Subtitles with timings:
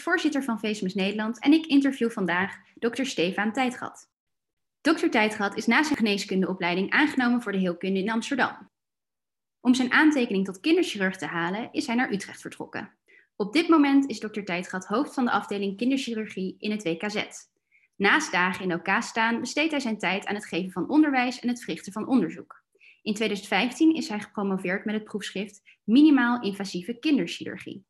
[0.00, 4.10] voorzitter van Facemes Nederland en ik interview vandaag dokter Stefan Tijdgat.
[4.80, 5.08] Dr.
[5.08, 8.70] Tijdgat is na zijn geneeskundeopleiding aangenomen voor de heelkunde in Amsterdam.
[9.60, 12.90] Om zijn aantekening tot kinderchirurg te halen is hij naar Utrecht vertrokken.
[13.36, 17.24] Op dit moment is dokter Tijdgat hoofd van de afdeling kinderchirurgie in het WKZ.
[17.96, 21.48] Naast dagen in OK staan besteedt hij zijn tijd aan het geven van onderwijs en
[21.48, 22.62] het verrichten van onderzoek.
[23.02, 27.84] In 2015 is hij gepromoveerd met het proefschrift Minimaal invasieve kinderchirurgie.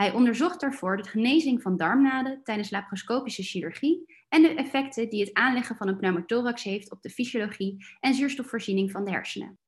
[0.00, 5.34] Hij onderzocht daarvoor de genezing van darmnaden tijdens laparoscopische chirurgie en de effecten die het
[5.34, 9.58] aanleggen van een pneumothorax heeft op de fysiologie en zuurstofvoorziening van de hersenen.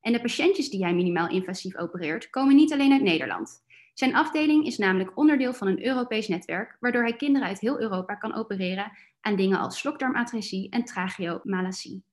[0.00, 3.64] En de patiëntjes die hij minimaal invasief opereert, komen niet alleen uit Nederland.
[3.94, 8.14] Zijn afdeling is namelijk onderdeel van een Europees netwerk, waardoor hij kinderen uit heel Europa
[8.14, 12.04] kan opereren aan dingen als slokdarmatresie en tracheomalacie.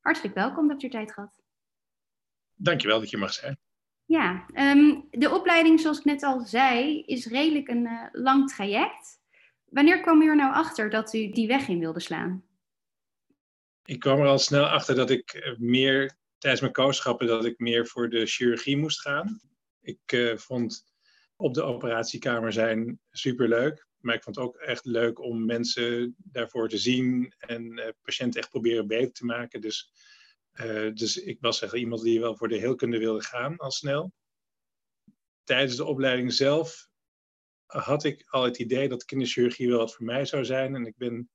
[0.00, 1.42] Hartelijk welkom, dokter Tijdgat.
[2.54, 3.58] Dankjewel dat je mag zijn.
[4.10, 9.20] Ja, um, de opleiding, zoals ik net al zei, is redelijk een uh, lang traject.
[9.64, 12.44] Wanneer kwam u er nou achter dat u die weg in wilde slaan?
[13.84, 17.58] Ik kwam er al snel achter dat ik eh, meer tijdens mijn kooschappen dat ik
[17.58, 19.40] meer voor de chirurgie moest gaan.
[19.80, 20.84] Ik uh, vond
[21.36, 23.86] op de operatiekamer zijn superleuk.
[23.98, 28.40] Maar ik vond het ook echt leuk om mensen daarvoor te zien en uh, patiënten
[28.40, 29.60] echt proberen beter te maken.
[29.60, 29.92] Dus,
[30.54, 34.12] uh, dus ik was echt iemand die wel voor de heelkunde wilde gaan al snel.
[35.44, 36.88] Tijdens de opleiding zelf
[37.66, 40.74] had ik al het idee dat kinderchirurgie wel wat voor mij zou zijn.
[40.74, 41.30] En ik ben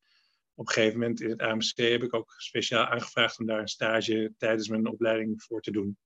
[0.54, 3.68] op een gegeven moment in het AMC heb ik ook speciaal aangevraagd om daar een
[3.68, 5.98] stage tijdens mijn opleiding voor te doen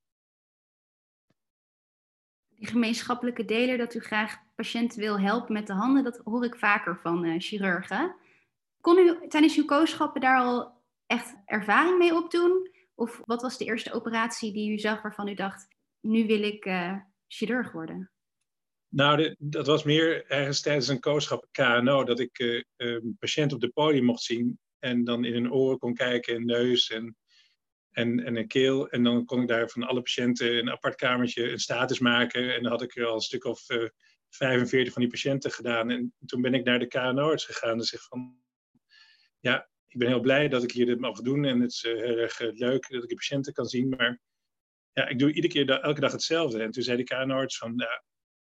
[2.59, 6.55] die gemeenschappelijke deler dat u graag patiënten wil helpen met de handen, dat hoor ik
[6.55, 8.15] vaker van uh, chirurgen.
[8.81, 10.71] Kon u tijdens uw kooschappen daar al
[11.07, 12.69] echt ervaring mee opdoen?
[12.99, 15.67] Of wat was de eerste operatie die u zag waarvan u dacht,
[15.99, 16.95] nu wil ik uh,
[17.27, 18.11] chirurg worden?
[18.87, 23.59] Nou, dat was meer ergens tijdens een kooschap KNO, dat ik uh, een patiënt op
[23.59, 27.17] de podium mocht zien en dan in hun oren kon kijken en neus en
[27.91, 28.89] en, en een keel.
[28.89, 32.55] En dan kon ik daar van alle patiënten een apart kamertje een status maken.
[32.55, 33.89] En dan had ik er al een stuk of uh, eh,
[34.29, 35.89] 45 van die patiënten gedaan.
[35.89, 38.37] En toen ben ik naar de KNO-arts gegaan en zeg van...
[39.39, 41.45] Ja, ik ben heel blij dat ik hier dit mag doen.
[41.45, 43.89] En het is uh, heel erg uh, leuk dat ik de patiënten kan zien.
[43.89, 44.19] Maar
[44.93, 46.63] ja, ik doe iedere keer, elke dag hetzelfde.
[46.63, 47.73] En toen zei de KNO-arts van...
[47.75, 48.03] Ja,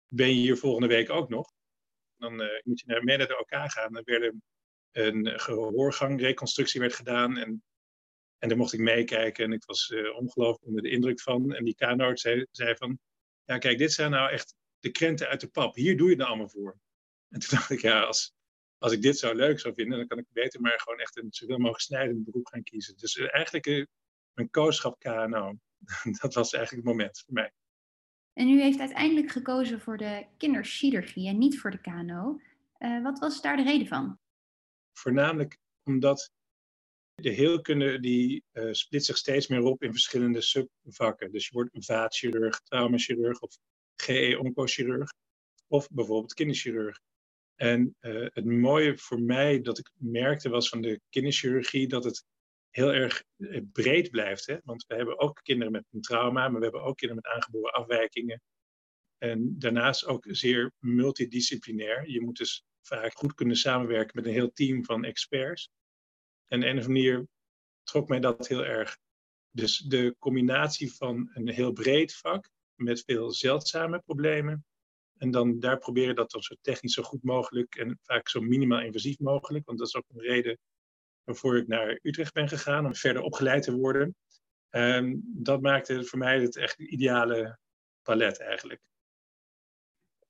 [0.08, 1.52] ben je hier volgende week ook nog?
[2.16, 3.92] Dan moet je naar, mee naar de OK gaan.
[3.92, 4.34] Dan werd
[4.90, 7.36] een gehoorgangreconstructie werd gedaan.
[7.36, 7.62] En
[8.42, 11.54] en daar mocht ik meekijken en ik was uh, ongelooflijk onder de indruk van.
[11.54, 12.98] En die kanoot zei, zei van,
[13.44, 15.74] ja kijk, dit zijn nou echt de krenten uit de pap.
[15.74, 16.76] Hier doe je het allemaal voor.
[17.28, 18.32] En toen dacht ik, ja, als,
[18.82, 21.26] als ik dit zo leuk zou vinden, dan kan ik beter maar gewoon echt een
[21.30, 22.96] zoveel mogelijk snijdend beroep gaan kiezen.
[22.96, 23.86] Dus uh, eigenlijk uh,
[24.32, 25.58] mijn kooschap KNO,
[26.20, 27.52] dat was eigenlijk het moment voor mij.
[28.32, 32.40] En u heeft uiteindelijk gekozen voor de kinderchirurgie en niet voor de KNO.
[33.02, 34.18] wat was daar de reden van?
[34.92, 36.30] Voornamelijk omdat
[37.14, 41.32] de heelkunde die uh, split zich steeds meer op in verschillende subvakken.
[41.32, 43.56] Dus je wordt een vaatchirurg, traumachirurg of
[43.96, 45.12] GE-oncochirurg
[45.66, 47.00] of bijvoorbeeld kinderchirurg.
[47.62, 52.24] En uh, het mooie voor mij dat ik merkte was van de kinderchirurgie dat het
[52.70, 54.46] heel erg eh, breed blijft.
[54.46, 54.56] Hè?
[54.64, 57.72] Want we hebben ook kinderen met een trauma, maar we hebben ook kinderen met aangeboren
[57.72, 58.42] afwijkingen.
[59.18, 62.10] En daarnaast ook zeer multidisciplinair.
[62.10, 65.70] Je moet dus vaak goed kunnen samenwerken met een heel team van experts.
[66.46, 67.26] En op een of manier
[67.82, 68.98] trok mij dat heel erg.
[69.50, 74.64] Dus de combinatie van een heel breed vak met veel zeldzame problemen.
[75.22, 78.80] En dan daar proberen dat dan zo technisch zo goed mogelijk en vaak zo minimaal
[78.80, 79.66] invasief mogelijk.
[79.66, 80.58] Want dat is ook een reden
[81.24, 84.14] waarvoor ik naar Utrecht ben gegaan om verder opgeleid te worden.
[84.68, 87.58] En dat maakte voor mij het echt ideale
[88.02, 88.80] palet eigenlijk.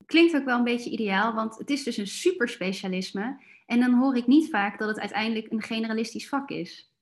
[0.06, 3.42] Klinkt ook wel een beetje ideaal, want het is dus een superspecialisme.
[3.66, 6.92] En dan hoor ik niet vaak dat het uiteindelijk een generalistisch vak is.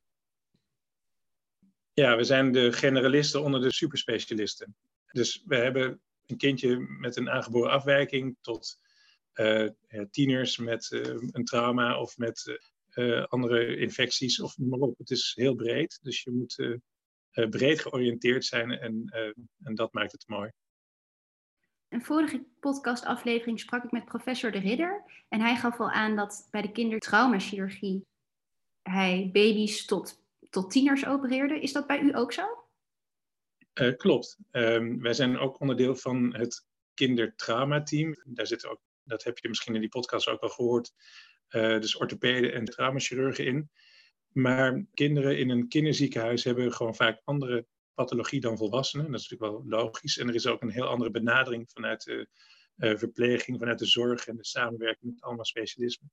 [1.93, 4.77] Ja, we zijn de generalisten onder de superspecialisten.
[5.13, 6.01] Dus we hebben
[6.31, 8.79] een kindje met een aangeboren afwijking tot
[9.35, 9.71] uh,
[10.11, 11.01] tieners met uh,
[11.31, 12.61] een trauma of met
[13.29, 14.99] andere infecties of maar op.
[14.99, 16.79] Het is heel breed, dus je moet
[17.51, 19.05] breed georiënteerd zijn en,
[19.63, 20.51] en dat maakt het mooi
[21.91, 25.25] een vorige podcastaflevering sprak ik met professor De Ridder.
[25.29, 28.07] En hij gaf al aan dat bij de kindertraumachirurgie
[28.83, 31.61] hij baby's tot, tot tieners opereerde.
[31.61, 32.60] Is dat bij u ook zo?
[33.81, 34.39] Uh, klopt.
[34.51, 38.17] Um, wij zijn ook onderdeel van het kindertraumateam.
[38.25, 40.93] Daar zitten ook, dat heb je misschien in die podcast ook wel gehoord,
[41.51, 43.71] uh, dus orthopeden en traumachirurgen in.
[44.29, 49.11] Maar kinderen in een kinderziekenhuis hebben gewoon vaak andere pathologie dan volwassenen.
[49.11, 50.19] Dat is natuurlijk wel logisch.
[50.19, 52.29] En er is ook een heel andere benadering vanuit de
[52.77, 56.13] uh, verpleging, vanuit de zorg en de samenwerking met allemaal specialismen.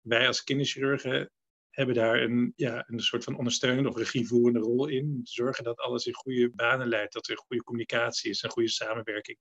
[0.00, 1.30] Wij als kinderchirurgen
[1.78, 5.04] hebben daar een, ja, een soort van ondersteunende of regievoerende rol in.
[5.04, 8.50] Om te zorgen dat alles in goede banen leidt, dat er goede communicatie is en
[8.50, 9.38] goede samenwerking.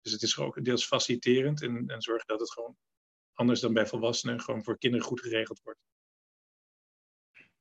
[0.00, 2.76] Dus het is ook deels faciliterend en, en zorgen dat het gewoon
[3.32, 5.80] anders dan bij volwassenen gewoon voor kinderen goed geregeld wordt.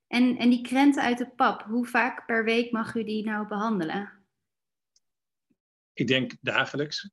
[0.07, 3.47] En, en die krenten uit de pap, hoe vaak per week mag u die nou
[3.47, 4.25] behandelen?
[5.93, 7.11] Ik denk dagelijks.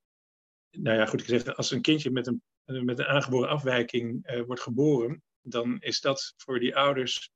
[0.70, 4.62] Nou ja, goed gezegd, als een kindje met een, met een aangeboren afwijking uh, wordt
[4.62, 7.30] geboren, dan is dat voor die ouders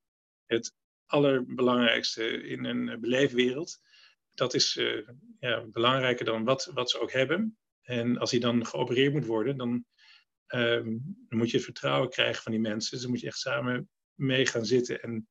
[0.47, 0.75] het
[1.07, 3.81] allerbelangrijkste in een beleefwereld.
[4.35, 5.09] Dat is uh,
[5.39, 7.59] ja, belangrijker dan wat, wat ze ook hebben.
[7.83, 9.85] En als hij dan geopereerd moet worden, dan,
[10.49, 12.91] um, dan moet je het vertrouwen krijgen van die mensen.
[12.91, 15.29] Dus dan moet je echt samen mee gaan zitten en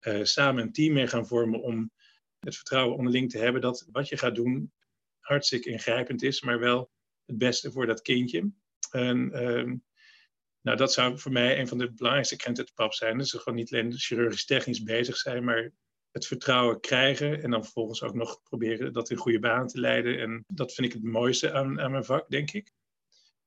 [0.00, 1.92] uh, samen een team mee gaan vormen om
[2.38, 4.72] het vertrouwen onderling te hebben dat wat je gaat doen
[5.18, 6.90] hartstikke ingrijpend is, maar wel
[7.24, 8.50] het beste voor dat kindje.
[8.90, 9.84] En um,
[10.62, 13.18] nou, dat zou voor mij een van de belangrijkste krenten te pap zijn.
[13.18, 15.72] Dus gewoon niet alleen chirurgisch technisch bezig zijn, maar
[16.10, 20.20] het vertrouwen krijgen en dan vervolgens ook nog proberen dat in goede banen te leiden.
[20.20, 22.72] En dat vind ik het mooiste aan, aan mijn vak, denk ik.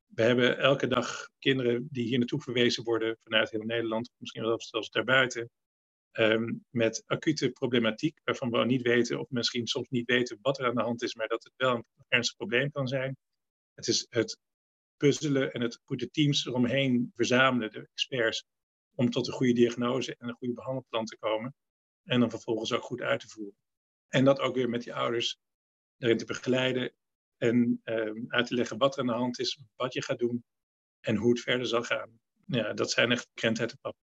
[0.05, 4.61] We hebben elke dag kinderen die hier naartoe verwezen worden vanuit heel Nederland, misschien wel
[4.61, 5.49] zelfs daarbuiten,
[6.11, 10.65] um, met acute problematiek, waarvan we niet weten, of misschien soms niet weten wat er
[10.65, 13.17] aan de hand is, maar dat het wel een ernstig probleem kan zijn.
[13.73, 14.37] Het is het
[14.97, 18.45] puzzelen en het goede teams eromheen verzamelen, de experts,
[18.95, 21.55] om tot een goede diagnose en een goede behandelplan te komen.
[22.03, 23.57] En dan vervolgens ook goed uit te voeren.
[24.07, 25.39] En dat ook weer met die ouders
[25.97, 26.93] erin te begeleiden
[27.37, 30.43] en uh, uit te leggen wat er aan de hand is, wat je gaat doen
[30.99, 32.19] en hoe het verder zal gaan.
[32.45, 33.27] Ja, dat zijn echt
[33.59, 33.95] uit pap.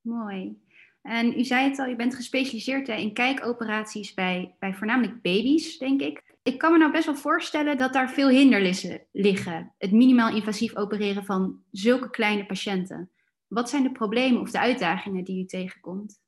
[0.00, 0.62] Mooi.
[1.02, 6.00] En u zei het al, je bent gespecialiseerd in kijkoperaties bij, bij voornamelijk baby's, denk
[6.00, 6.33] ik.
[6.44, 9.74] Ik kan me nou best wel voorstellen dat daar veel hindernissen liggen.
[9.78, 13.10] Het minimaal invasief opereren van zulke kleine patiënten.
[13.46, 16.20] Wat zijn de problemen of de uitdagingen die u tegenkomt?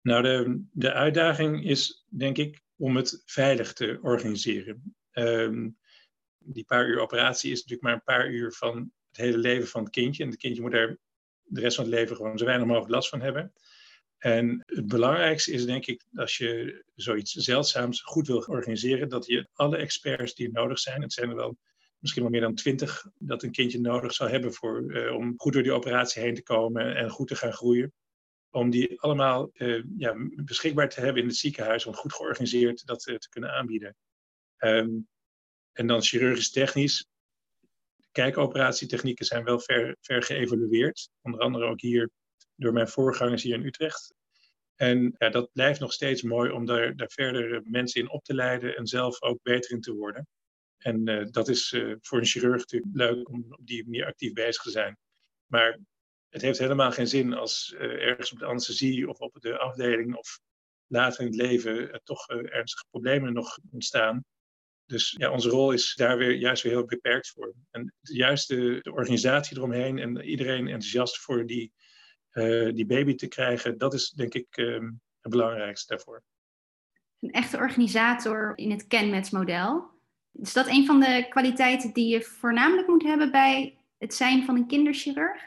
[0.00, 4.96] Nou, de, de uitdaging is denk ik om het veilig te organiseren.
[5.12, 5.78] Um,
[6.38, 9.82] die paar uur operatie is natuurlijk maar een paar uur van het hele leven van
[9.82, 10.22] het kindje.
[10.22, 10.98] En het kindje moet er
[11.42, 13.52] de rest van het leven gewoon zo weinig mogelijk last van hebben.
[14.18, 19.48] En het belangrijkste is denk ik, als je zoiets zeldzaams goed wil organiseren, dat je
[19.52, 21.58] alle experts die nodig zijn, het zijn er wel
[21.98, 25.52] misschien wel meer dan twintig, dat een kindje nodig zou hebben voor, uh, om goed
[25.52, 27.92] door die operatie heen te komen en goed te gaan groeien.
[28.50, 30.14] Om die allemaal uh, ja,
[30.44, 33.96] beschikbaar te hebben in het ziekenhuis, om goed georganiseerd dat uh, te kunnen aanbieden.
[34.58, 35.08] Um,
[35.72, 37.06] en dan chirurgisch technisch.
[38.12, 41.10] Kijkoperatietechnieken zijn wel ver, ver geëvalueerd.
[41.22, 42.10] Onder andere ook hier
[42.56, 44.14] door mijn voorgangers hier in Utrecht.
[44.74, 48.34] En ja, dat blijft nog steeds mooi om daar, daar verder mensen in op te
[48.34, 50.28] leiden en zelf ook beter in te worden.
[50.78, 54.32] En uh, dat is uh, voor een chirurg natuurlijk leuk om op die manier actief
[54.32, 54.98] bezig te zijn.
[55.46, 55.78] Maar
[56.28, 60.40] het heeft helemaal geen zin als ergens op de anesthesie of op de afdeling of
[60.86, 64.24] later in het leven toch ernstige problemen nog ontstaan.
[64.86, 67.54] Dus ja, onze rol is daar weer juist weer heel beperkt voor.
[67.70, 71.72] En juist de, de organisatie eromheen en iedereen enthousiast voor die
[72.74, 76.22] die baby te krijgen, dat is denk ik um, het belangrijkste daarvoor.
[77.20, 79.90] Een echte organisator in het kenmetsmodel.
[80.32, 84.56] Is dat een van de kwaliteiten die je voornamelijk moet hebben bij het zijn van
[84.56, 85.42] een kinderchirurg?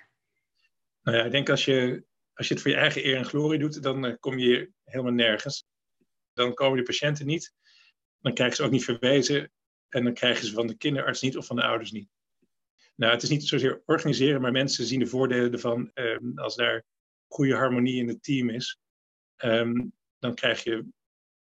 [1.01, 2.03] Nou ja, ik denk als je,
[2.33, 5.13] als je het voor je eigen eer en glorie doet, dan uh, kom je helemaal
[5.13, 5.65] nergens.
[6.33, 7.53] Dan komen de patiënten niet,
[8.19, 9.51] dan krijgen ze ook niet verwezen
[9.89, 12.09] en dan krijgen ze van de kinderarts niet of van de ouders niet.
[12.97, 15.91] Nou, het is niet zozeer organiseren, maar mensen zien de voordelen ervan.
[15.93, 16.83] Um, als daar
[17.27, 18.79] goede harmonie in het team is,
[19.43, 20.85] um, dan krijg je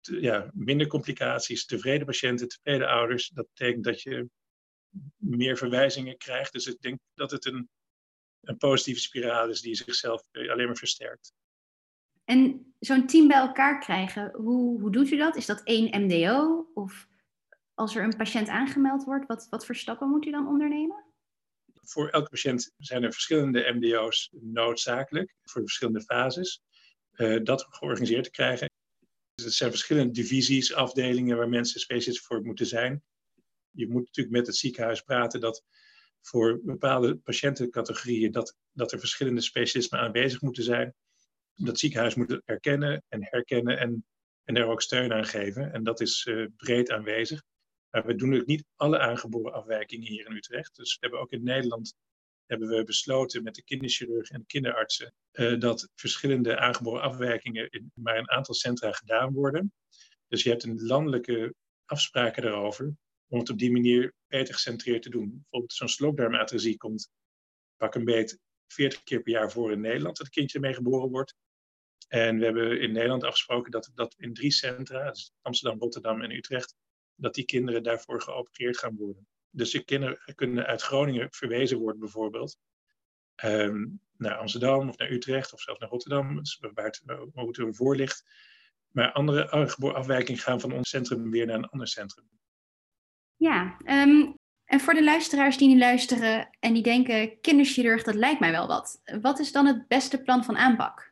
[0.01, 3.29] ja, minder complicaties, tevreden patiënten, tevreden ouders.
[3.29, 4.29] Dat betekent dat je
[5.15, 6.53] meer verwijzingen krijgt.
[6.53, 7.69] Dus ik denk dat het een,
[8.41, 11.33] een positieve spiraal is die zichzelf eh, alleen maar versterkt.
[12.23, 15.35] En zo'n team bij elkaar krijgen, hoe, hoe doet u dat?
[15.35, 16.67] Is dat één MDO?
[16.73, 17.07] Of
[17.73, 21.07] als er een patiënt aangemeld wordt, wat, wat voor stappen moet u dan ondernemen?
[21.89, 26.61] Voor elke patiënt zijn er verschillende MDO's noodzakelijk voor de verschillende fases.
[27.15, 28.69] Uh, dat georganiseerd te krijgen.
[29.33, 33.03] Dus het zijn verschillende divisies, afdelingen waar mensen specifiek voor moeten zijn.
[33.71, 35.63] Je moet natuurlijk met het ziekenhuis praten dat
[36.21, 40.95] voor bepaalde patiëntencategorieën dat, dat er verschillende specialismen aanwezig moeten zijn.
[41.55, 44.05] Dat ziekenhuis moet erkennen en herkennen en,
[44.43, 45.73] en daar ook steun aan geven.
[45.73, 47.43] En dat is uh, breed aanwezig.
[47.89, 50.75] Maar we doen ook niet alle aangeboren afwijkingen hier in Utrecht.
[50.75, 51.93] Dus we hebben ook in Nederland
[52.45, 57.91] hebben we besloten met de kinderchirurg en de kinderartsen uh, dat verschillende aangeboren afwijkingen in
[57.93, 59.73] maar een aantal centra gedaan worden.
[60.27, 61.55] Dus je hebt een landelijke
[61.85, 62.93] afspraken daarover
[63.27, 65.29] om het op die manier beter gecentreerd te doen.
[65.29, 67.09] Bijvoorbeeld zo'n slokdarmatresie komt
[67.77, 71.09] pak een beet 40 keer per jaar voor in Nederland dat het kindje ermee geboren
[71.09, 71.35] wordt.
[72.07, 76.31] En we hebben in Nederland afgesproken dat, dat in drie centra, dus Amsterdam, Rotterdam en
[76.31, 76.75] Utrecht,
[77.19, 79.27] dat die kinderen daarvoor geopereerd gaan worden.
[79.49, 82.57] Dus de kinderen kunnen uit Groningen verwezen worden bijvoorbeeld
[83.43, 86.41] um, naar Amsterdam of naar Utrecht of zelfs naar Rotterdam,
[86.73, 87.01] waar het,
[87.33, 88.23] hoe ervoor ligt.
[88.91, 89.49] Maar andere
[89.93, 92.29] afwijkingen gaan van ons centrum weer naar een ander centrum.
[93.35, 94.35] Ja, um,
[94.65, 98.67] en voor de luisteraars die nu luisteren en die denken, kinderchirurg, dat lijkt mij wel
[98.67, 99.01] wat.
[99.21, 101.08] Wat is dan het beste plan van aanpak?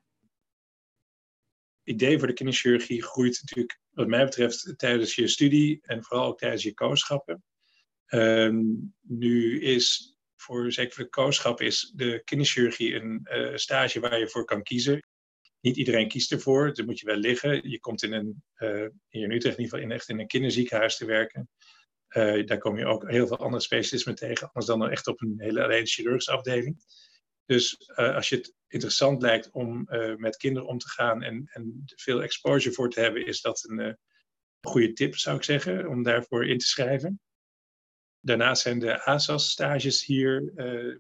[1.88, 6.38] Idee voor de kinderchirurgie groeit natuurlijk, wat mij betreft, tijdens je studie en vooral ook
[6.38, 7.44] tijdens je kooschappen.
[8.06, 8.64] Ehm,
[9.02, 14.30] nu is voor, zeker voor de kooschap, is de kinderchirurgie een uh, stage waar je
[14.30, 15.08] voor kan kiezen.
[15.62, 17.70] Niet iedereen kiest ervoor, dan moet je wel liggen.
[17.70, 20.98] Je komt in een, uh, in Utrecht in ieder geval in, echt in een kinderziekenhuis
[20.98, 21.50] te werken.
[22.10, 25.36] Uh, daar kom je ook heel veel andere specialismen tegen, anders dan echt op een
[25.38, 26.78] hele alleen chirurgische afdeling.
[27.48, 31.50] Dus uh, als je het interessant lijkt om uh, met kinderen om te gaan en,
[31.54, 33.94] en veel exposure voor te hebben, is dat een uh,
[34.62, 37.22] goede tip, zou ik zeggen, om daarvoor in te schrijven.
[38.20, 40.52] Daarnaast zijn de ASAS-stages hier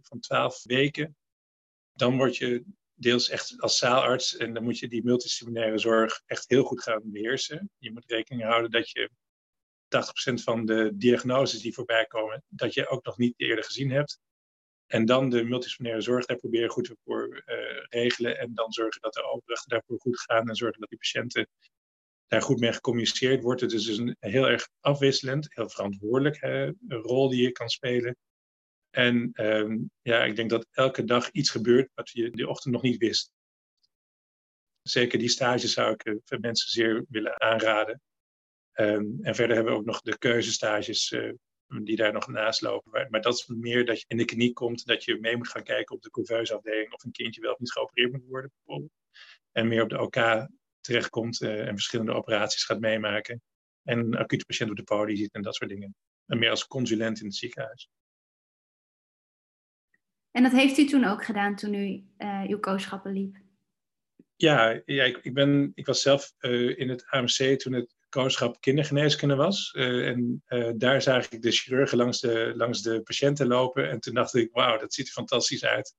[0.02, 1.16] van 12 weken.
[1.94, 2.64] Dan word je
[2.94, 7.02] deels echt als zaalarts en dan moet je die multidisciplinaire zorg echt heel goed gaan
[7.04, 7.70] beheersen.
[7.78, 9.10] Je moet rekening houden dat je
[9.88, 14.20] 80% van de diagnoses die voorbij komen, dat je ook nog niet eerder gezien hebt.
[14.88, 18.38] En dan de multidisciplinaire zorg daar proberen goed voor uh, regelen.
[18.40, 20.50] En dan zorgen dat de overdrachten daarvoor goed gaan.
[20.50, 21.48] En zorgen dat die patiënten
[22.28, 23.62] daar goed mee gecommuniceerd wordt.
[23.62, 26.38] Het is dus een heel erg afwisselend, heel verantwoordelijk
[26.88, 28.16] rol die je kan spelen.
[28.90, 32.84] En um, ja, ik denk dat elke dag iets gebeurt wat je die ochtend nog
[32.84, 33.32] niet wist.
[34.82, 38.02] Zeker die stage zou ik uh, mensen zeer willen aanraden.
[38.74, 41.34] Um, en verder hebben we ook nog de keuzestages uh,
[41.68, 43.08] die daar nog naast lopen.
[43.10, 45.64] Maar dat is meer dat je in de kliniek komt, dat je mee moet gaan
[45.64, 48.92] kijken op de couveuseafdeling of een kindje wel of niet geopereerd moet worden, bijvoorbeeld.
[49.52, 50.48] En meer op de OK
[50.82, 53.42] terechtkomt uh, en verschillende operaties gaat meemaken.
[53.84, 55.96] En een acute patiënt op de poli ziet en dat soort dingen.
[56.26, 57.90] En meer als consulent in het ziekenhuis.
[60.32, 63.38] En dat heeft u toen ook gedaan toen u uh, uw kooschappen liep?
[64.36, 68.62] Ja, ja ik, ik, ben, ik was zelf uh, in het AMC toen het kooschap
[68.62, 69.74] kindergeneeskunde was.
[69.74, 73.90] Uh, en uh, daar zag ik de chirurgen langs de, langs de patiënten lopen.
[73.90, 75.96] En toen dacht ik, wauw, dat ziet er fantastisch uit.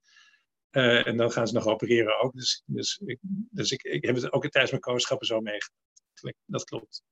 [0.71, 2.33] Uh, en dan gaan ze nog opereren ook.
[2.33, 3.19] Dus, dus, ik,
[3.51, 6.37] dus ik, ik heb het ook tijdens mijn kooschappen zo meegemaakt.
[6.45, 7.03] Dat klopt.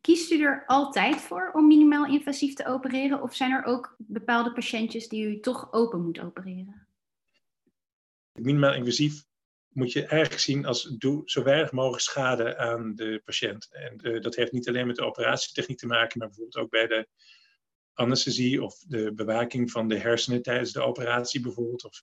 [0.00, 3.22] Kiest u er altijd voor om minimaal invasief te opereren?
[3.22, 6.88] Of zijn er ook bepaalde patiëntjes die u toch open moet opereren?
[8.32, 9.24] Minimaal invasief
[9.76, 13.68] moet je eigenlijk zien als doe zo weinig mogelijk schade aan de patiënt.
[13.70, 16.86] En uh, dat heeft niet alleen met de operatietechniek te maken, maar bijvoorbeeld ook bij
[16.86, 17.08] de
[17.92, 22.02] anesthesie of de bewaking van de hersenen tijdens de operatie bijvoorbeeld, of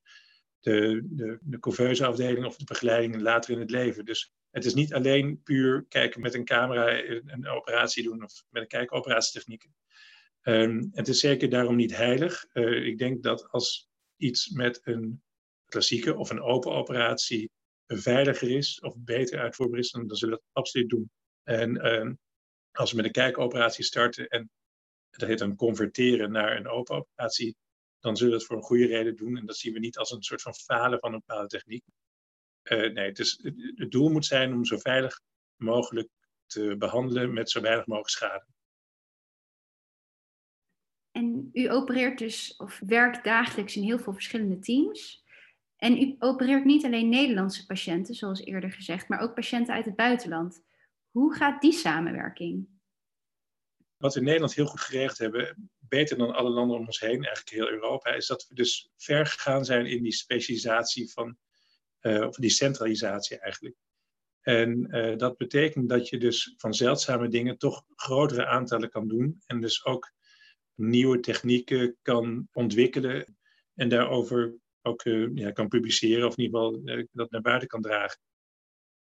[0.60, 4.06] de, de, de afdeling of de begeleiding later in het leven.
[4.06, 8.62] Dus het is niet alleen puur kijken met een camera een operatie doen of met
[8.62, 9.76] een kijkoperatietechnieken.
[10.42, 12.46] Um, het is zeker daarom niet heilig.
[12.54, 15.22] Uh, ik denk dat als iets met een
[15.66, 17.52] klassieke of een open operatie
[17.88, 21.12] veiliger is of beter uitvoerbaar is, dan, zullen we dat absoluut doen.
[21.44, 22.12] En uh,
[22.72, 24.50] als we met een kijkoperatie starten en
[25.10, 27.56] dat heet dan converteren naar een open operatie,
[28.00, 29.38] dan zullen we het voor een goede reden doen.
[29.38, 31.84] En dat zien we niet als een soort van falen van een bepaalde techniek.
[32.64, 33.40] Uh, nee, het, is,
[33.76, 35.20] het doel moet zijn om zo veilig
[35.56, 36.10] mogelijk
[36.46, 38.46] te behandelen met zo weinig mogelijk schade.
[41.12, 45.23] En u opereert dus of werkt dagelijks in heel veel verschillende teams.
[45.84, 49.96] En u opereert niet alleen Nederlandse patiënten, zoals eerder gezegd, maar ook patiënten uit het
[49.96, 50.64] buitenland.
[51.10, 52.68] Hoe gaat die samenwerking?
[53.98, 57.24] Wat we in Nederland heel goed geregeld hebben, beter dan alle landen om ons heen,
[57.24, 61.38] eigenlijk heel Europa, is dat we dus ver gegaan zijn in die specialisatie van,
[62.02, 63.76] uh, of die centralisatie eigenlijk.
[64.42, 69.42] En uh, dat betekent dat je dus van zeldzame dingen toch grotere aantallen kan doen
[69.46, 70.12] en dus ook
[70.74, 73.38] nieuwe technieken kan ontwikkelen
[73.74, 75.02] en daarover ook
[75.36, 78.20] ja, kan publiceren of in ieder geval uh, dat naar buiten kan dragen.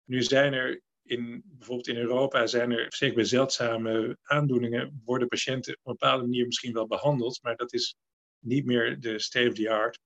[0.04, 5.74] Nu zijn er in, bijvoorbeeld in Europa, zijn er zeker bij zeldzame aandoeningen, worden patiënten
[5.74, 7.96] op een bepaalde manier misschien wel behandeld, maar dat is
[8.40, 10.00] niet meer de state of the art.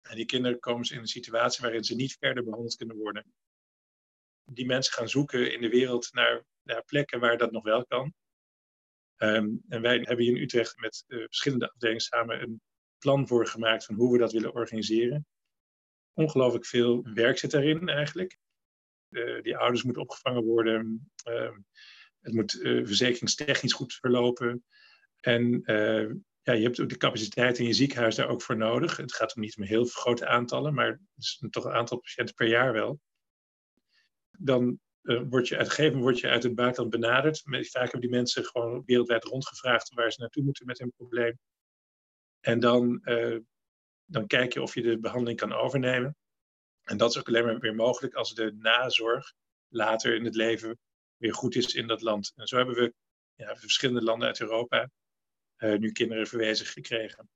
[0.00, 3.32] En die kinderen komen in een situatie waarin ze niet verder behandeld kunnen worden.
[4.44, 8.14] Die mensen gaan zoeken in de wereld naar, naar plekken waar dat nog wel kan.
[9.16, 12.60] Ehm, en wij hebben hier in Utrecht met uh, verschillende afdelingen samen een
[13.04, 15.26] plan voor gemaakt van hoe we dat willen organiseren.
[16.12, 18.38] Ongelooflijk veel werk zit daarin eigenlijk.
[19.10, 21.12] Uh, die ouders moeten opgevangen worden.
[21.24, 21.58] Ehm,
[22.20, 24.64] het moet uh, verzekeringstechnisch goed verlopen.
[25.20, 25.62] En
[26.42, 28.96] ja, je hebt ook de capaciteit in je ziekenhuis daar ook voor nodig.
[28.96, 32.34] Het gaat om niet om heel grote aantallen, maar het is toch een aantal patiënten
[32.34, 33.00] per jaar wel.
[34.38, 37.42] Dan word je uitgegeven word je uit het buitenland benaderd.
[37.42, 41.38] Vaak hebben die mensen gewoon wereldwijd rondgevraagd waar ze naartoe moeten met hun probleem.
[42.44, 43.38] En dan, uh,
[44.04, 46.16] dan kijk je of je de behandeling kan overnemen.
[46.82, 49.32] En dat is ook alleen maar weer mogelijk als de nazorg
[49.68, 50.78] later in het leven
[51.16, 52.32] weer goed is in dat land.
[52.36, 52.94] En zo hebben we
[53.34, 54.90] ja, verschillende landen uit Europa
[55.58, 57.28] uh, nu kinderen verwezen gekregen.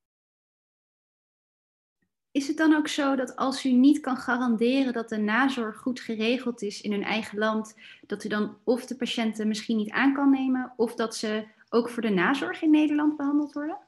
[2.31, 6.01] Is het dan ook zo dat als u niet kan garanderen dat de nazorg goed
[6.01, 7.75] geregeld is in hun eigen land,
[8.07, 11.91] dat u dan of de patiënten misschien niet aan kan nemen, of dat ze ook
[11.91, 13.87] voor de nazorg in Nederland behandeld worden?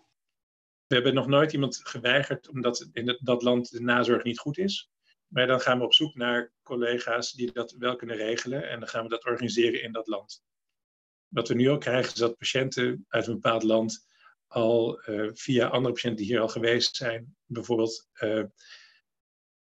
[0.91, 4.91] We hebben nog nooit iemand geweigerd omdat in dat land de nazorg niet goed is.
[5.27, 8.89] Maar dan gaan we op zoek naar collega's die dat wel kunnen regelen en dan
[8.89, 10.43] gaan we dat organiseren in dat land.
[11.29, 14.07] Wat we nu ook krijgen is dat patiënten uit een bepaald land
[14.47, 18.45] al uh, via andere patiënten die hier al geweest zijn, bijvoorbeeld uh,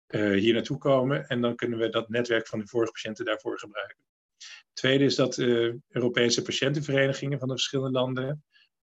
[0.07, 1.27] uh, hier naartoe komen.
[1.27, 3.97] En dan kunnen we dat netwerk van de vorige patiënten daarvoor gebruiken.
[4.73, 5.37] Tweede is dat
[5.87, 8.43] Europese patiëntenverenigingen van de verschillende landen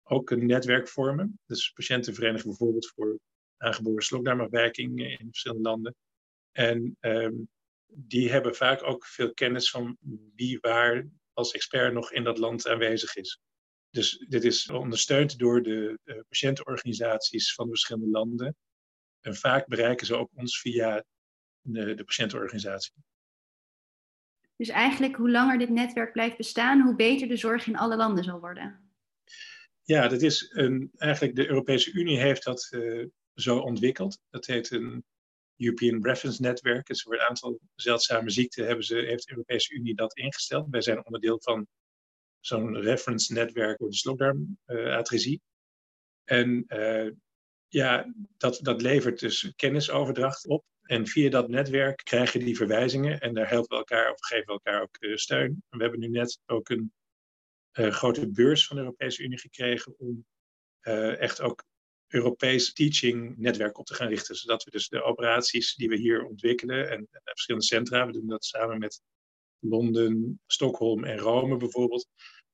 [0.09, 1.39] ook een netwerk vormen.
[1.45, 3.19] Dus patiëntenverenigingen bijvoorbeeld voor
[3.57, 5.95] aangeboren slokdarmafwijking in verschillende landen.
[6.51, 7.49] En um,
[7.85, 9.97] die hebben vaak ook veel kennis van
[10.35, 13.39] wie waar als expert nog in dat land aanwezig is.
[13.89, 18.55] Dus dit is ondersteund door de, de patiëntenorganisaties van de verschillende landen.
[19.19, 21.03] En vaak bereiken ze ook ons via
[21.61, 22.93] de, de patiëntenorganisatie.
[24.55, 28.23] Dus eigenlijk, hoe langer dit netwerk blijft bestaan, hoe beter de zorg in alle landen
[28.23, 28.88] zal worden.
[29.89, 34.19] Ja, dat is een, eigenlijk de Europese Unie heeft dat uh, zo ontwikkeld.
[34.30, 35.04] Dat heet een
[35.58, 36.88] European Reference Network.
[36.88, 40.67] Dus voor een aantal zeldzame ziekten hebben ze, heeft de Europese Unie dat ingesteld.
[40.69, 41.67] Wij zijn onderdeel van
[42.39, 45.41] zo'n reference netwerk voor de slokdarmatresie.
[46.23, 47.12] en uh,
[47.67, 50.65] ja, dat, dat levert dus kennisoverdracht op.
[50.82, 54.45] En via dat netwerk krijg je die verwijzingen en daar helpen we elkaar of geven
[54.45, 55.63] we elkaar ook steun.
[55.69, 56.93] we hebben nu net ook een
[57.71, 60.25] grote beurs van de Europese Unie gekregen om
[61.17, 61.63] echt ook
[62.08, 64.36] Europees teaching netwerk op te gaan richten.
[64.36, 68.27] Zodat we dus de operaties die we hier ontwikkelen en, en verschillende centra, we doen
[68.27, 69.01] dat samen met
[69.60, 72.08] Londen, Stockholm en Rome bijvoorbeeld,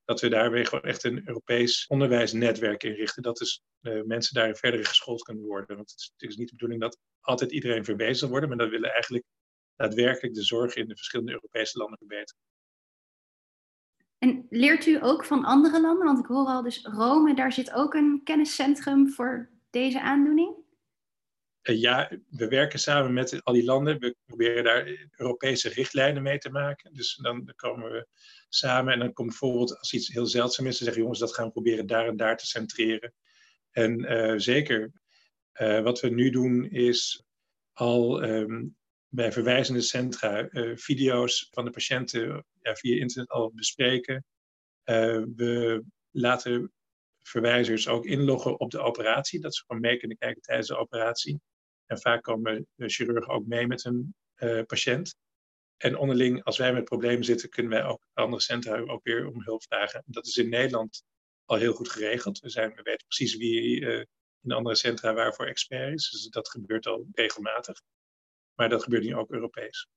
[0.04, 3.22] dat we daar weer gewoon echt een Europees onderwijsnetwerk inrichten.
[3.22, 5.76] Dat dus uh, mensen daar verder geschoold kunnen worden.
[5.76, 8.92] Want het is, niet de bedoeling dat altijd iedereen verwezen zal worden, maar dat willen
[8.92, 9.24] eigenlijk
[9.76, 12.40] daadwerkelijk de zorg in de verschillende Europese landen verbeteren.
[14.18, 16.06] En leert u ook van andere landen?
[16.06, 20.64] Want ik hoor al, dus Rome, daar zit ook een kenniscentrum voor deze aandoening?
[21.66, 23.98] Eh, ja, we werken samen met al die landen.
[23.98, 26.94] We proberen daar Europese richtlijnen mee te maken.
[26.94, 28.06] Dus dan komen we
[28.48, 31.46] samen en dan komt bijvoorbeeld als iets heel zeldzaam is, te zeggen jongens, dat gaan
[31.46, 33.14] we proberen daar en daar te centreren.
[33.70, 34.92] En uh, zeker,
[35.60, 37.24] uh, wat we nu doen is
[37.72, 38.76] al um,
[39.08, 44.24] bij verwijzende centra uh, video's van de patiënten ja, via internet al bespreken.
[44.84, 46.72] we laten
[47.22, 51.40] verwijzers ook inloggen op de operatie, dat ze gewoon mee kunnen kijken tijdens de operatie.
[51.86, 55.16] En vaak komen de chirurgen ook mee met een uh, patiënt.
[55.76, 59.42] En onderling, als wij met problemen zitten, kunnen wij ook andere centra ook weer om
[59.42, 60.02] hulp vragen.
[60.06, 61.02] Dat is in Nederland
[61.44, 62.38] al heel goed geregeld.
[62.38, 64.04] We, zijn, we weten precies wie uh,
[64.42, 66.10] in andere centra waarvoor expert is.
[66.10, 67.80] Dus dat gebeurt al regelmatig.
[68.56, 69.88] Maar dat gebeurt nu ook Europees.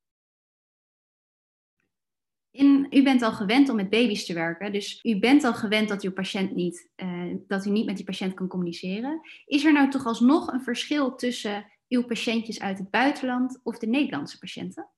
[2.51, 5.89] In, u bent al gewend om met baby's te werken, dus u bent al gewend
[5.89, 9.21] dat uw patiënt niet, uh, dat u niet met die patiënt kan communiceren.
[9.45, 13.87] Is er nou toch alsnog een verschil tussen uw patiëntjes uit het buitenland of de
[13.87, 14.89] Nederlandse patiënten?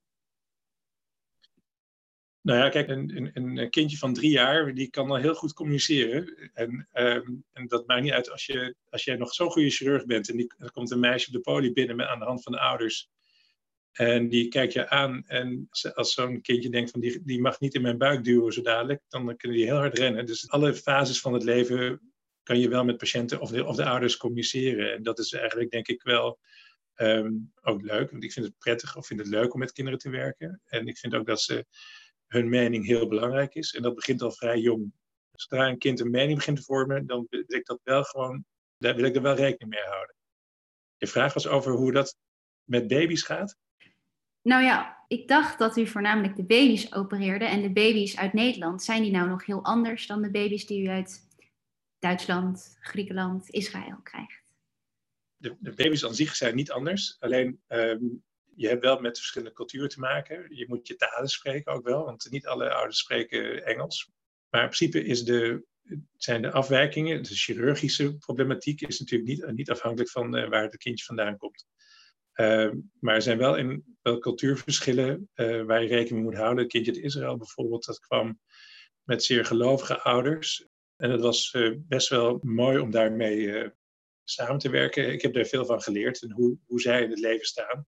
[2.42, 5.54] Nou ja, kijk, een, een, een, kindje van drie jaar, die kan al heel goed
[5.54, 6.52] communiceren.
[6.54, 10.06] En, um, en dat maakt niet uit als je, als jij nog zo'n goede chirurg
[10.06, 12.44] bent en die, er komt een meisje op de poli binnen met, aan de hand
[12.44, 13.10] van de ouders.
[13.92, 17.74] En die kijkt je aan en als zo'n kindje denkt van die, die mag niet
[17.74, 20.26] in mijn buik duwen zo dadelijk, dan kunnen die heel hard rennen.
[20.26, 22.12] Dus alle fases van het leven
[22.44, 24.94] kan je wel met patiënten of de, of de ouders communiceren.
[24.94, 26.40] En dat is eigenlijk denk ik wel
[26.96, 30.00] Um, ook leuk, want ik vind het prettig of vind het leuk om met kinderen
[30.00, 30.62] te werken.
[30.66, 31.66] En ik vind ook dat ze
[32.28, 33.74] hun mening heel belangrijk is.
[33.74, 34.94] En dat begint al vrij jong.
[35.32, 38.46] Zodra een kind een mening begint te vormen, dan wil ik dat wel gewoon,
[38.78, 40.16] daar wil ik er wel rekening mee houden.
[40.98, 42.18] Je vraag was over hoe dat
[42.64, 43.58] met baby's gaat.
[44.42, 47.46] Nou ja, ik dacht dat u voornamelijk de baby's opereerde.
[47.46, 50.84] En de baby's uit Nederland, zijn die nou nog heel anders dan de baby's die
[50.84, 51.28] u uit
[52.00, 54.44] Duitsland, Griekenland, Israël krijgt?
[55.38, 57.16] De, de baby's aan zich zijn niet anders.
[57.20, 58.04] Alleen ehm,
[58.56, 60.56] je hebt wel met verschillende culturen te maken.
[60.56, 64.12] Je moet je talen spreken ook wel, want niet alle ouders spreken Engels.
[64.50, 65.66] Maar in principe is de,
[66.16, 70.78] zijn de afwijkingen, de chirurgische problematiek, is natuurlijk niet, niet afhankelijk van uh, waar het
[70.78, 71.66] kindje vandaan komt.
[72.36, 76.64] Uh, maar er zijn wel, in, wel cultuurverschillen uh, waar je rekening mee moet houden.
[76.64, 78.40] Het kindje uit Israël bijvoorbeeld, dat kwam
[79.04, 80.68] met zeer gelovige ouders.
[80.96, 83.72] En het was uh, best wel mooi om daarmee
[84.24, 85.12] samen te werken.
[85.12, 87.88] Ik heb daar veel van geleerd en hoe, hoe zij in het leven staan.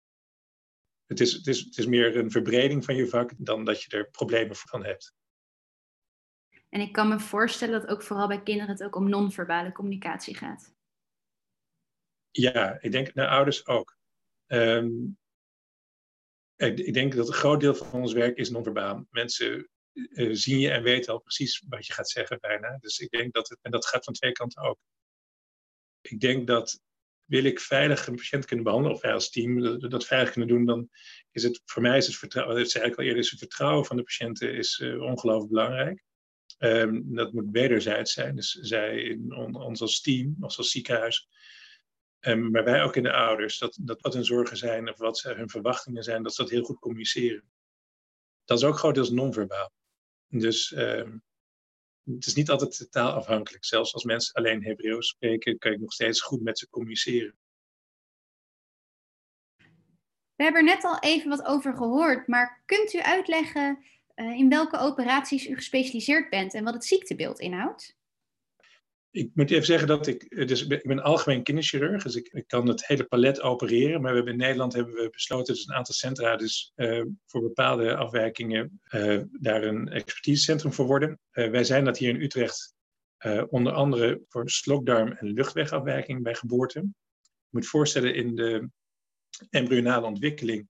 [1.07, 3.97] Het is, het, is, het is meer een verbreding van je vak dan dat je
[3.97, 5.15] er problemen van hebt.
[6.69, 10.37] En ik kan me voorstellen dat ook vooral bij kinderen het ook om non-verbale communicatie
[10.37, 10.75] gaat.
[12.31, 13.98] Ja, ik denk naar ouders ook.
[14.49, 15.19] Um,
[16.57, 19.07] ik, ik, denk dat een groot deel van ons werk is non-verbaal.
[19.11, 22.79] Mensen uh, zien je en weten al precies wat je gaat zeggen bijna.
[22.81, 24.79] Dus ik denk dat het, en dat gaat van twee kanten ook.
[26.01, 26.81] Ik denk dat
[27.25, 30.65] wil ik veilig een patiënt kunnen behandelen, of wij als team dat, veilig kunnen doen,
[30.65, 30.89] dan
[31.31, 33.85] is het voor mij is het vertrouwen, dat zei ik al eerder, is het vertrouwen
[33.85, 36.03] van de patiënten is uh, ongelooflijk belangrijk.
[36.59, 38.37] Um, dat moet wederzijds zijn.
[38.37, 41.29] Dus zij in on, ons als team, ons als ziekenhuis,
[42.21, 45.51] maar wij ook in de ouders, dat, dat wat hun zorgen zijn of wat hun
[45.51, 47.45] verwachtingen zijn, dat ze dat heel goed communiceren.
[48.45, 49.73] Dat is ook grotendeels non-verbaal.
[50.29, 51.23] Dus um,
[52.05, 53.65] het is niet altijd taalafhankelijk.
[53.65, 57.37] Zelfs als mensen alleen Hebreeuws spreken, kan je nog steeds goed met ze communiceren.
[60.35, 64.49] We hebben er net al even wat over gehoord, maar kunt u uitleggen uh, in
[64.49, 67.98] welke operaties u gespecialiseerd bent en wat het ziektebeeld inhoudt?
[69.11, 72.69] Ik moet even zeggen dat ik, dus ik ben algemeen kinderchirurg, dus ik, ik, kan
[72.69, 74.01] het hele palet opereren.
[74.01, 77.41] Maar we hebben in Nederland hebben we besloten, dus een aantal centra, dus uh, voor
[77.41, 81.21] bepaalde afwijkingen uh, daar een expertisecentrum voor worden.
[81.31, 82.75] Wij zijn dat hier in Utrecht
[83.49, 86.79] onder andere voor slokdarm- en luchtwegafwijking bij geboorte.
[87.21, 88.71] Je moet voorstellen, in de
[89.51, 90.69] embryonale ontwikkeling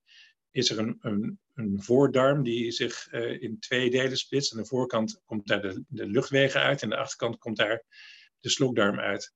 [0.51, 4.53] is er een, een, een voordarm die zich in twee delen splitst.
[4.53, 7.85] Aan de voorkant komt daar de, de luchtwegen uit en de achterkant komt daar
[8.40, 9.35] de slokdarm uit.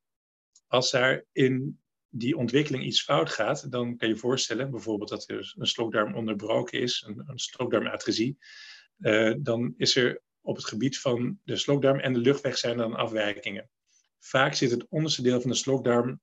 [0.66, 5.54] Als daar in die ontwikkeling iets fout gaat, dan kan je voorstellen, bijvoorbeeld dat er
[5.58, 8.38] een slokdarm onderbroken is, een, een slokdarmatresie,
[8.98, 12.94] uh, dan is er op het gebied van de slokdarm en de luchtweg zijn dan
[12.94, 13.70] afwijkingen.
[14.18, 16.20] Vaak zit het onderste deel van de slokdarm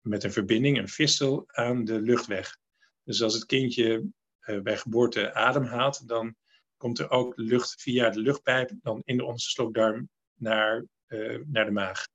[0.00, 2.58] met een verbinding, een fistel, aan de luchtweg.
[3.04, 4.06] Dus als het kindje
[4.46, 6.36] uh, bij geboorte ademhaalt, dan
[6.76, 11.64] komt er ook lucht via de luchtpijp dan in de onderste slokdarm naar, uh, naar
[11.64, 12.06] de maag.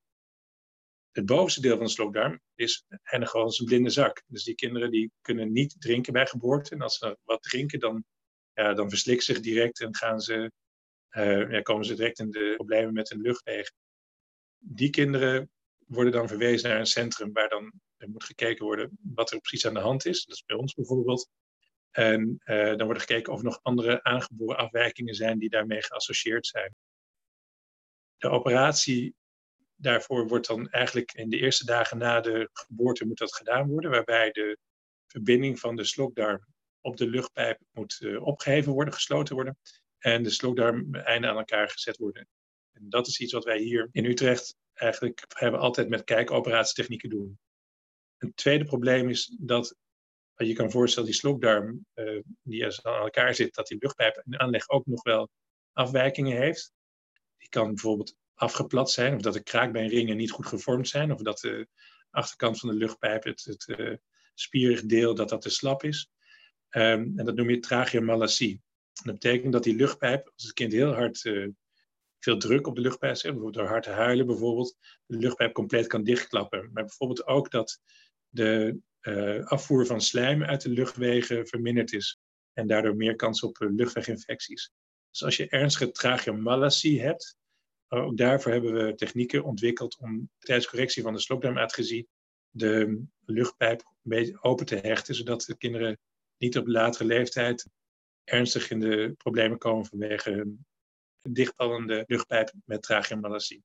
[1.18, 4.24] Het bovenste deel van de slokdarm is eindig als een blinde zak.
[4.28, 6.76] Dus die kinderen die kunnen niet drinken bij geboorte.
[6.76, 8.06] En als ze wat drinken, dan,
[8.54, 10.52] ja, dan verslikken ze zich direct en gaan ze,
[11.12, 13.76] uh, ja, komen ze direct in de problemen met hun luchtwegen.
[14.58, 19.32] Die kinderen worden dan verwezen naar een centrum waar dan er moet gekeken worden wat
[19.32, 20.26] er precies aan de hand is.
[20.26, 21.30] Dat is bij ons bijvoorbeeld.
[21.92, 25.82] En uh, dan wordt er gekeken of er nog andere aangeboren afwijkingen zijn die daarmee
[25.82, 26.76] geassocieerd zijn.
[28.18, 29.16] De operatie
[29.78, 33.92] daarvoor wordt dan eigenlijk in de eerste dagen na de geboorte moet dat gedaan worden,
[33.92, 34.58] waarbij de
[35.08, 36.46] verbinding van de slokdarm
[36.82, 39.58] op de luchtpijp moet uh, opgeheven worden, gesloten worden.
[39.98, 42.28] En de slokdarm einde aan elkaar gezet worden.
[42.72, 47.40] En dat is iets wat wij hier in Utrecht eigenlijk hebben altijd met kijkoperatietechnieken doen.
[48.18, 49.76] Een tweede probleem is dat,
[50.36, 54.70] je kan voorstellen, die slokdarm uh, die aan elkaar zit, dat die luchtpijp in aanleg
[54.70, 55.30] ook nog wel
[55.74, 56.72] afwijkingen heeft.
[57.38, 61.40] Die kan bijvoorbeeld afgeplat zijn, of dat de kraakbeenringen niet goed gevormd zijn, of dat
[61.40, 61.68] de
[62.10, 63.96] achterkant van de luchtpijp, het, het uh,
[64.34, 66.10] spierig deel, dat dat te slap is.
[66.70, 68.62] Um, en dat noem je tracheomalacie.
[69.04, 71.48] Dat betekent dat die luchtpijp, als het kind heel hard uh,
[72.20, 75.88] veel druk op de luchtpijp zet, bijvoorbeeld door hard te huilen bijvoorbeeld, de luchtpijp compleet
[75.88, 76.70] kan dichtklappen.
[76.74, 77.80] Maar bijvoorbeeld ook dat
[78.30, 82.20] de uh, afvoer van slijm uit de luchtwegen verminderd is
[82.54, 84.72] en daardoor meer kans op luchtweginfecties.
[85.12, 87.38] Dus als je ernstige tracheomalacie hebt,
[87.88, 92.08] ook daarvoor hebben we technieken ontwikkeld om tijdens correctie van de slokdarmatresie
[92.50, 96.00] de luchtpijp een beetje open te hechten, zodat de kinderen
[96.38, 97.70] niet op latere leeftijd
[98.24, 100.66] ernstig in de problemen komen vanwege een
[101.34, 103.64] dichtvallende luchtpijp met tracheomalacie.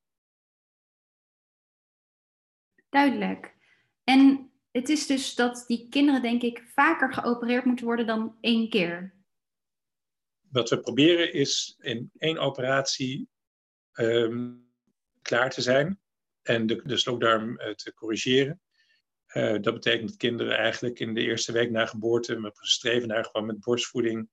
[2.88, 3.54] Duidelijk.
[4.04, 8.68] En het is dus dat die kinderen, denk ik, vaker geopereerd moeten worden dan één
[8.68, 9.14] keer.
[10.48, 13.28] Wat we proberen is in één operatie
[13.94, 14.70] um,
[15.22, 16.00] klaar te zijn
[16.42, 18.61] en de, de slokdarm uh, te corrigeren.
[19.33, 23.24] Uh, dat betekent dat kinderen eigenlijk in de eerste week na geboorte met streven naar
[23.24, 24.28] gewoon met borstvoeding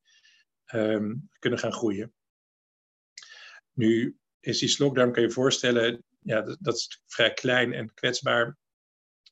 [0.73, 2.13] um, kunnen gaan groeien.
[3.73, 7.93] Nu is die slokdarm, kan je je voorstellen, ja, dat, dat, is vrij klein en
[7.93, 8.57] kwetsbaar.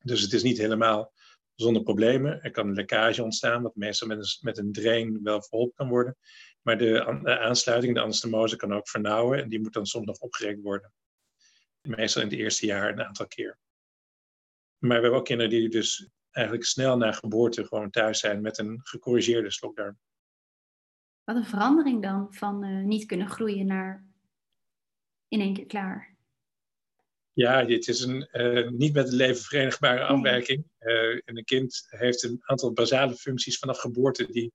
[0.04, 1.14] Dus het is niet helemaal
[1.56, 2.42] zonder problemen.
[2.42, 5.90] Er kan een lekkage ontstaan, wat meestal met een, met een drain wel verholpen kan
[5.90, 6.18] worden.
[6.68, 10.20] Maar de, de aansluiting, de anastomose, kan ook vernauwen en die moet dan soms nog
[10.20, 10.94] opgerekt worden.
[11.82, 13.60] Meestal in het eerste jaar een aantal keer.
[14.78, 18.58] Maar we hebben ook kinderen die dus eigenlijk snel na geboorte gewoon thuis zijn met
[18.58, 20.00] een gecorrigeerde slokdarm.
[21.24, 24.06] Wat een verandering dan van uh, niet kunnen groeien naar
[25.28, 26.16] in één keer klaar.
[27.34, 30.66] Ja, dit is een uh, niet met het leven verenigbare afwijking.
[30.80, 34.54] Uh, en een kind heeft een aantal basale functies vanaf geboorte die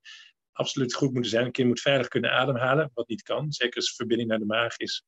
[0.52, 1.44] absoluut goed moeten zijn.
[1.44, 4.76] Een kind moet veilig kunnen ademhalen, wat niet kan, zeker als verbinding naar de maag
[4.76, 5.04] is.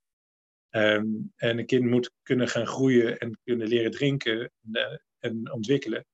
[0.70, 5.52] Um, en een kind moet kunnen gaan groeien en kunnen leren drinken en, uh, en
[5.52, 6.07] ontwikkelen.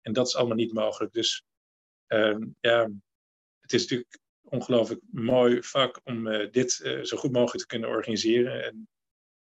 [0.00, 1.12] En dat is allemaal niet mogelijk.
[1.12, 1.44] Dus
[2.06, 2.90] um, ja,
[3.60, 7.88] het is natuurlijk ongelooflijk mooi vak om uh, dit uh, zo goed mogelijk te kunnen
[7.88, 8.64] organiseren.
[8.64, 8.88] En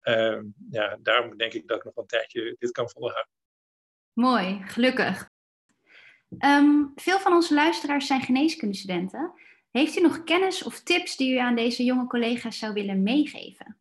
[0.02, 3.32] uh, ja, daarom denk ik dat ik nog een tijdje dit kan volhouden.
[4.12, 5.30] Mooi, gelukkig.
[6.38, 9.32] Um, veel van onze luisteraars zijn geneeskundestudenten.
[9.70, 13.78] Heeft u nog kennis of tips die u aan deze jonge collega's zou willen meegeven?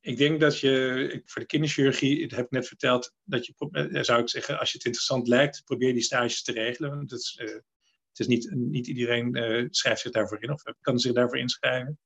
[0.00, 4.20] Ik denk dat je, voor de kinderchirurgie, heb ik net verteld, dat je, eh, zou
[4.20, 6.98] ik zeggen, als je het interessant lijkt, probeer die stages te regelen.
[6.98, 7.48] Het is, uh,
[8.08, 11.98] het is niet, niet iedereen uh, schrijft zich daarvoor in of kan zich daarvoor inschrijven.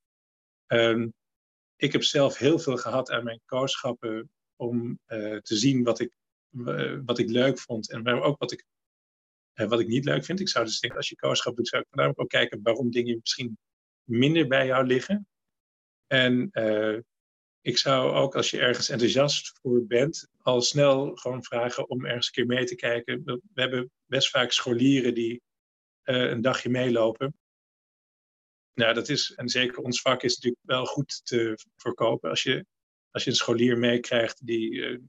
[0.67, 1.15] Um,
[1.77, 6.15] ik heb zelf heel veel gehad aan mijn kooschappen om te zien wat ik,
[7.05, 8.65] wat ik leuk vond en ook wat ik,
[9.55, 10.41] uh, wat ik niet leuk vind.
[10.41, 13.19] Ik zou dus denken, als je kooschap doet, zou ik voornamelijk ook kijken waarom dingen
[13.21, 13.59] misschien
[14.05, 15.27] minder bij jou liggen.
[16.07, 16.51] En
[17.61, 22.27] ik zou ook, als je ergens enthousiast voor bent, al snel gewoon vragen om ergens
[22.27, 23.23] een keer mee te kijken.
[23.25, 25.43] We hebben best vaak scholieren die
[26.03, 27.35] een dagje meelopen.
[28.75, 32.31] Nou, dat is, en zeker ons vak is natuurlijk wel goed te verkopen.
[32.31, 32.67] Als je,
[33.11, 35.01] als je een scholier meekrijgt die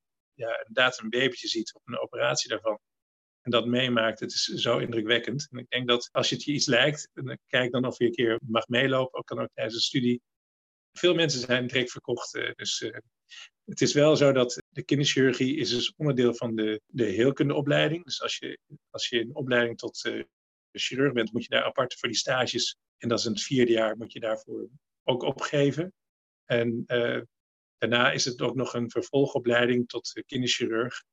[0.47, 2.79] ja, inderdaad een babytje ziet of een operatie daarvan.
[3.41, 5.47] En dat meemaakt, het is zo indrukwekkend.
[5.51, 7.09] En ik denk dat als je het je iets lijkt,
[7.47, 9.19] kijk dan of je een keer mag meelopen.
[9.19, 10.21] Ook kan ook tijdens een studie.
[10.91, 12.35] Veel mensen zijn direct verkocht.
[12.35, 12.97] Uh, dus uh,
[13.65, 18.03] het is wel zo dat de kinderchirurgie is dus onderdeel van de, de heelkundeopleiding.
[18.03, 20.11] Dus als je, als je een opleiding tot
[20.71, 23.71] chirurg bent, moet je daar apart voor die stages en dat is in het vierde
[23.71, 24.69] jaar, moet je daarvoor
[25.03, 25.93] ook opgeven.
[26.45, 26.83] En
[27.89, 31.03] daarna is het ook nog een vervolgopleiding tot kinderchirurg,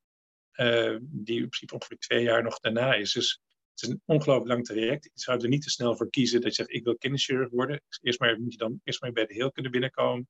[0.55, 3.13] uh, die in principe ongeveer twee jaar nog daarna is.
[3.13, 5.05] Dus het is een ongelooflijk lang traject.
[5.05, 7.83] Je zou er niet te snel voor kiezen dat je zegt, ik wil kinderchirurg worden.
[8.03, 10.29] Eerst maar moet je dan eerst maar bij de heelkunde binnenkomen.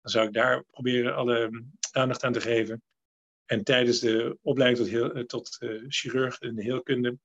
[0.00, 2.82] Dan zou ik daar proberen alle mm, aandacht aan te geven.
[3.44, 7.18] En tijdens de opleiding tot, heel, eh, tot uh, chirurg de heelkunde,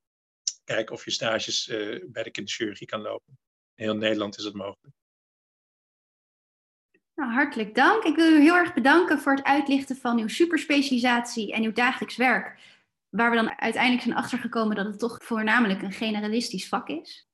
[0.63, 1.65] kijken of je stages
[2.05, 3.39] bij de kinderchirurgie kan lopen.
[3.75, 4.95] In heel Nederland is het mogelijk.
[7.17, 8.03] Nou, hartelijk dank.
[8.03, 12.15] Ik wil u heel erg bedanken voor het uitlichten van uw superspecialisatie en uw dagelijks
[12.15, 12.59] werk.
[13.09, 17.29] Waar we dan uiteindelijk zijn achtergekomen dat het toch voornamelijk een generalistisch vak is.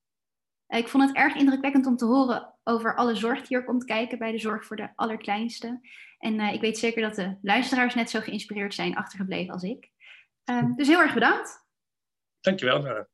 [0.65, 3.85] Eh, ik vond het erg indrukwekkend om te horen over alle zorg die er komt
[3.85, 5.79] kijken bij de zorg voor de allerkleinste.
[6.17, 9.91] En uh, ik weet zeker dat de luisteraars net zo geïnspireerd zijn achtergebleven als ik.
[10.45, 11.65] Uh, dus heel erg bedankt.
[12.39, 13.07] Dankjewel, Nara.